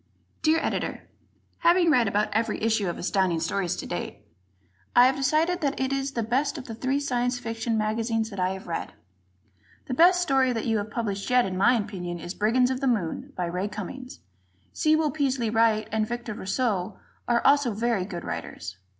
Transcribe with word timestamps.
_Dear 0.41 0.59
Editor: 0.63 1.03
Having 1.59 1.91
read 1.91 2.07
about 2.07 2.29
every 2.33 2.59
issue 2.59 2.89
of 2.89 2.97
Astounding 2.97 3.39
Stories 3.39 3.75
to 3.75 3.85
date, 3.85 4.25
I 4.95 5.05
have 5.05 5.15
decided 5.15 5.61
that 5.61 5.79
it 5.79 5.93
is 5.93 6.13
the 6.13 6.23
best 6.23 6.57
of 6.57 6.65
the 6.65 6.73
three 6.73 6.99
Science 6.99 7.37
Fiction 7.37 7.77
magazines 7.77 8.31
that 8.31 8.39
I 8.39 8.49
have 8.53 8.65
read. 8.65 8.93
The 9.85 9.93
best 9.93 10.19
story 10.19 10.53
that 10.53 10.65
you 10.65 10.79
have 10.79 10.89
published 10.89 11.29
yet, 11.29 11.45
in 11.45 11.55
my 11.55 11.75
opinion, 11.75 12.17
is 12.17 12.33
"Brigands 12.33 12.71
of 12.71 12.81
the 12.81 12.87
Moon," 12.87 13.31
by 13.37 13.45
Ray 13.45 13.67
Cummings. 13.67 14.21
Sewell 14.73 15.11
Peaslee 15.11 15.51
Wright 15.51 15.87
and 15.91 16.07
Victor 16.07 16.33
Rousseau 16.33 16.97
are 17.27 17.45
also 17.45 17.71
very 17.71 18.03
good 18.03 18.23
writers. 18.23 18.77